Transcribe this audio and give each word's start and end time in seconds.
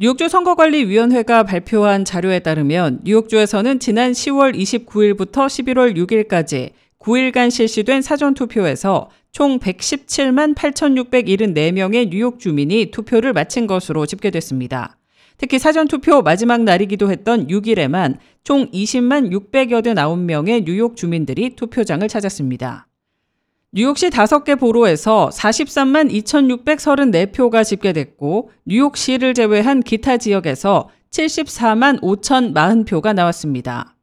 뉴욕주 0.00 0.28
선거관리위원회가 0.28 1.42
발표한 1.42 2.04
자료에 2.04 2.38
따르면 2.38 3.00
뉴욕주에서는 3.02 3.80
지난 3.80 4.12
10월 4.12 4.54
29일부터 4.54 5.48
11월 5.48 5.96
6일까지 5.96 6.70
9일간 7.00 7.50
실시된 7.50 8.02
사전투표에서 8.02 9.10
총 9.32 9.58
117만 9.58 10.54
8,674명의 10.54 12.10
뉴욕 12.10 12.38
주민이 12.38 12.92
투표를 12.92 13.32
마친 13.32 13.66
것으로 13.66 14.06
집계됐습니다. 14.06 14.96
특히 15.36 15.58
사전투표 15.58 16.22
마지막 16.22 16.62
날이기도 16.62 17.10
했던 17.10 17.48
6일에만 17.48 18.18
총 18.44 18.70
20만 18.70 19.32
689명의 19.32 20.64
뉴욕 20.64 20.94
주민들이 20.94 21.56
투표장을 21.56 22.06
찾았습니다. 22.06 22.87
뉴욕시 23.70 24.08
5개 24.08 24.58
보로에서 24.58 25.28
43만 25.30 26.10
2,634표가 26.10 27.66
집계됐고 27.66 28.50
뉴욕시를 28.64 29.34
제외한 29.34 29.82
기타 29.82 30.16
지역에서 30.16 30.88
74만 31.10 32.00
5,040표가 32.00 33.14
나왔습니다. 33.14 33.94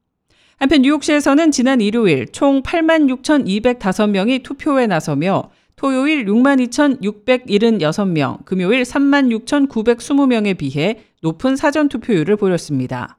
한편 0.56 0.82
뉴욕시에서는 0.82 1.50
지난 1.50 1.80
일요일 1.80 2.26
총 2.28 2.62
8만 2.62 3.12
6,205명이 3.22 4.44
투표에 4.44 4.86
나서며 4.86 5.50
토요일 5.74 6.26
6만 6.26 6.64
2,676명, 6.68 8.44
금요일 8.44 8.82
3만 8.84 9.46
6,920명에 9.46 10.56
비해 10.56 11.00
높은 11.22 11.56
사전 11.56 11.88
투표율을 11.88 12.36
보였습니다. 12.36 13.18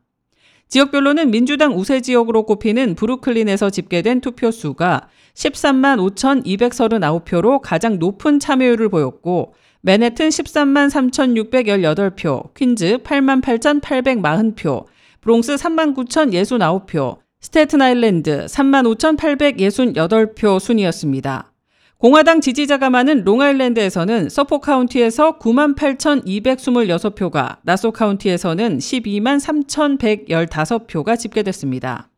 지역별로는 0.69 1.31
민주당 1.31 1.77
우세 1.77 2.01
지역으로 2.01 2.43
꼽히는 2.43 2.95
브루클린에서 2.95 3.69
집계된 3.69 4.21
투표 4.21 4.51
수가 4.51 5.07
13만 5.33 5.97
5,239표로 6.15 7.61
가장 7.61 7.99
높은 7.99 8.39
참여율을 8.39 8.89
보였고 8.89 9.53
맨해튼 9.81 10.29
13만 10.29 10.89
3,618표, 10.89 12.53
퀸즈 12.53 12.97
8만 13.03 13.41
8,840표, 13.41 14.85
브롱스 15.21 15.55
3만 15.55 15.95
9,069표, 15.95 17.19
스테튼 17.39 17.81
아일랜드 17.81 18.45
3만 18.47 18.83
5,868표 18.97 20.59
순이었습니다. 20.59 21.51
공화당 21.99 22.41
지지자가 22.41 22.91
많은 22.91 23.23
롱아일랜드에서는 23.23 24.29
서폭 24.29 24.59
카운티에서 24.59 25.39
9만 25.39 25.75
8,226표가, 25.75 27.57
나소 27.63 27.91
카운티에서는 27.91 28.77
12만 28.77 29.39
3,115표가 29.67 31.17
집계됐습니다. 31.17 32.11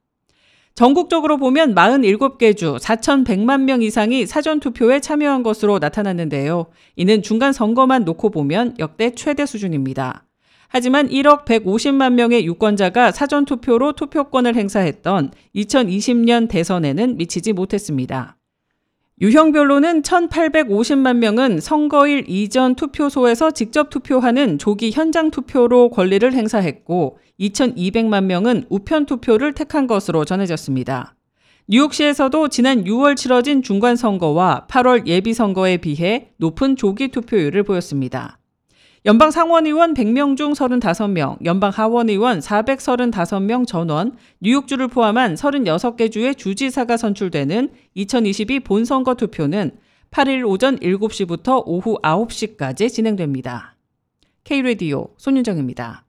전국적으로 0.75 1.37
보면 1.37 1.75
47개 1.75 2.57
주 2.57 2.75
4,100만 2.75 3.61
명 3.61 3.81
이상이 3.81 4.25
사전 4.25 4.59
투표에 4.59 4.99
참여한 4.99 5.43
것으로 5.43 5.79
나타났는데요. 5.79 6.65
이는 6.97 7.21
중간 7.21 7.53
선거만 7.53 8.03
놓고 8.03 8.31
보면 8.31 8.75
역대 8.79 9.15
최대 9.15 9.45
수준입니다. 9.45 10.25
하지만 10.67 11.07
1억 11.07 11.45
150만 11.45 12.15
명의 12.15 12.45
유권자가 12.45 13.13
사전 13.13 13.45
투표로 13.45 13.93
투표권을 13.93 14.55
행사했던 14.55 15.31
2020년 15.55 16.49
대선에는 16.49 17.15
미치지 17.15 17.53
못했습니다. 17.53 18.38
유형별로는 19.21 20.01
1,850만 20.01 21.17
명은 21.17 21.59
선거일 21.59 22.23
이전 22.29 22.75
투표소에서 22.75 23.51
직접 23.51 23.89
투표하는 23.89 24.57
조기 24.57 24.91
현장 24.91 25.29
투표로 25.29 25.89
권리를 25.89 26.31
행사했고 26.31 27.17
2,200만 27.37 28.23
명은 28.23 28.63
우편 28.69 29.05
투표를 29.05 29.51
택한 29.51 29.87
것으로 29.87 30.23
전해졌습니다. 30.23 31.15
뉴욕시에서도 31.67 32.47
지난 32.47 32.85
6월 32.85 33.17
치러진 33.17 33.61
중간 33.61 33.97
선거와 33.97 34.67
8월 34.69 35.05
예비 35.05 35.33
선거에 35.33 35.77
비해 35.77 36.29
높은 36.37 36.77
조기 36.77 37.09
투표율을 37.09 37.63
보였습니다. 37.63 38.38
연방 39.05 39.31
상원의원 39.31 39.93
100명 39.93 40.35
중 40.35 40.51
35명, 40.51 41.37
연방 41.45 41.71
하원의원 41.71 42.39
435명 42.39 43.65
전원, 43.65 44.17
뉴욕주를 44.41 44.89
포함한 44.89 45.35
36개 45.35 46.11
주의 46.11 46.35
주지사가 46.35 46.97
선출되는 46.97 47.69
2022 47.93 48.59
본선거 48.59 49.15
투표는 49.15 49.71
8일 50.11 50.45
오전 50.45 50.77
7시부터 50.79 51.63
오후 51.65 51.97
9시까지 52.01 52.89
진행됩니다. 52.89 53.77
K-Radio 54.43 55.13
손윤정입니다. 55.17 56.08